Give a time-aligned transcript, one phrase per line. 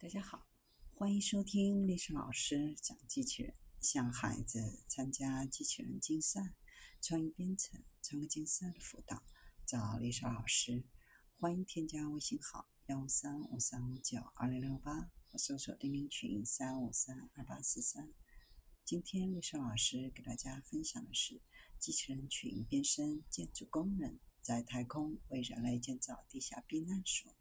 [0.00, 0.46] 大家好，
[0.94, 6.54] 欢迎收听历史老师讲机器人，向孩子参加机器人竞赛、
[7.02, 9.20] 创意编程、创客竞赛的辅导，
[9.66, 10.84] 找历史老师。
[11.40, 18.08] 欢迎添加微信号幺三五三五九二零六八，或搜索钉钉群三五三二八四三。
[18.84, 21.42] 今天历史老师给大家分享的是
[21.80, 27.34] 机器人群变身建筑工人，在太空为人类建造地下避难所。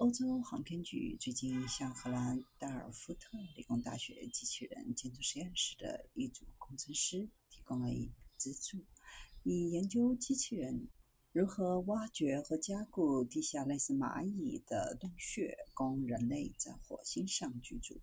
[0.00, 8.78] 欧洲航天局最近向荷兰代尔夫特理工大学机器人建筑实验室的一组工程师提供了一资助，
[9.42, 10.88] 以研究机器人
[11.32, 18.00] 如何挖掘和加固地下类似蚂蚁的洞穴，供人类在火星上居住。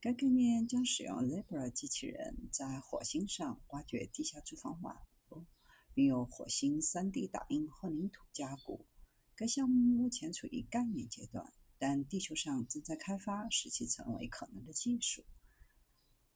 [0.00, 4.96] 该概念将使用 Zebra 机器人在火星上挖掘地下住房网
[5.28, 5.44] 络，
[5.92, 8.85] 并用火星 3D 打印混凝土加固。
[9.38, 15.22] 该项目目前处于概念阶段，但地球上正在开发使其成为可能的技术。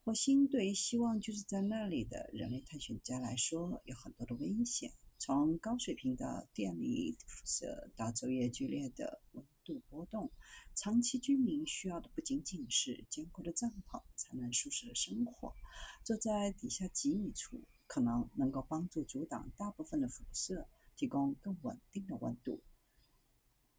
[0.04, 10.30] 火星对于希望居住在那里的人类探险家来说有很多的危险，从高水平的电离辐射到昼夜剧烈的温度波动。
[10.74, 15.54] 长期居民需要的不仅仅是坚固的帐篷才能舒适的生活，
[16.04, 22.62] 坐在底下几米处可能能够帮助阻挡大部分的辐射，提供更稳定的温度。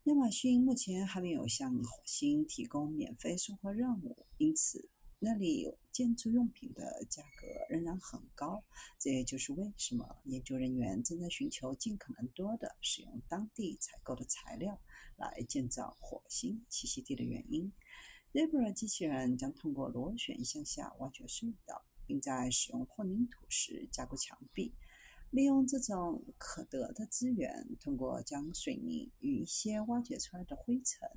[0.05, 8.63] 亚马逊目前还没有向火星提供免费送货任务，因此那里有建筑用品的价格仍然很高。
[8.97, 14.75] 这也就是为什么研究人员正在寻求尽可能多的使用当地采购的材料
[15.17, 17.71] 来建造火星栖息地的原因。
[18.33, 24.73] Zebra 机器人将通过螺旋向下挖掘隧道，并在使用混凝土时加固墙壁。
[25.31, 31.09] 利用这种可得的资源，通过将水泥与一些挖掘出来的灰尘、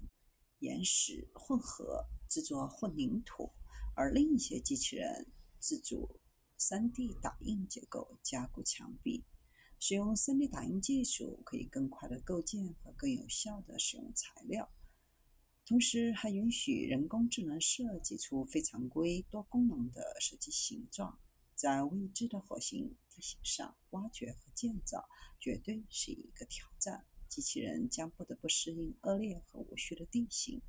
[0.61, 3.51] 岩石混合制作混凝土，
[3.97, 5.27] 而另一些机器人
[5.59, 6.21] 自主
[6.61, 9.25] 3D 打印结构加固墙壁。
[9.81, 14.71] 使用 3D 打印技术可以更快地构建和更有效地使用材料，
[15.67, 21.19] 同时还允许人工智能设计出非常规多功能的设计形状。
[21.55, 25.09] 在未知的火星地形上挖掘和建造
[25.41, 30.61] 绝对是一个挑战，机器人将不得不适应恶劣和无序的地形。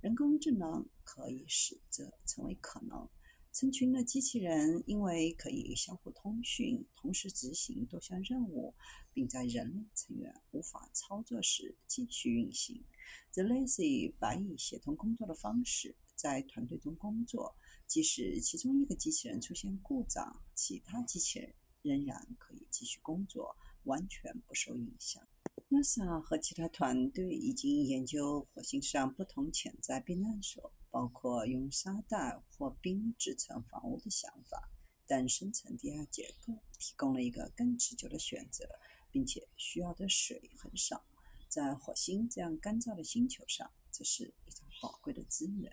[0.00, 3.08] 人工智能可以使这成为可能。
[3.52, 8.74] 成群的机器人因为可以相互通讯，同时执行多项任务，
[9.12, 12.82] 并在人类成员无法操作时继续运行。
[13.30, 15.94] 这类似于白蚁协同工作的方式。
[16.14, 17.56] 在团队中工作，
[17.86, 25.22] 即使其中一个机器人出现故障，其他机器人仍然可以继续工作，完全不受影响。
[25.68, 34.70] NASA 和其他团队已经研究火星上不同潜在避难所，包括用沙袋或冰制成房屋的想法，
[35.06, 38.68] 但深层地下结构提供了一个更持久的选择，
[39.10, 41.02] 并且需要的水很少。
[41.48, 45.70] 在火星这样干燥的星球上，这是一种宝贵的资源。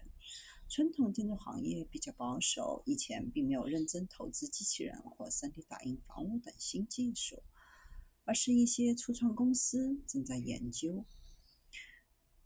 [0.69, 7.41] 传统建筑行业比较保守，以前并没有认真投资机器人或 3D 打印房屋等新技术，
[8.23, 11.03] 而是一些初创公司正在研究。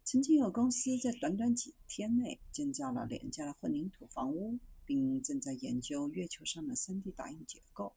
[0.05, 7.93] 曾经有公司在短短几天内建造了廉价的混凝土房屋，并正在研究月球上的 3D 打印结构。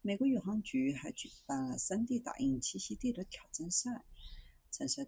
[0.00, 4.06] 美国宇航局还举办了 3D 打印栖息地的挑战赛，
[4.70, 5.06] 参赛。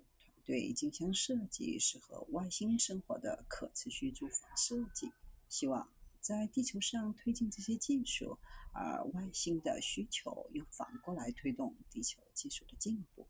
[0.51, 5.09] 对镜像设计适合外星生活的可持续住房设计，
[5.49, 5.89] 希望
[6.21, 8.37] 在地球上推进这些技术，
[8.75, 13.25] 而外星的需求又反过来推动地球技术的进步。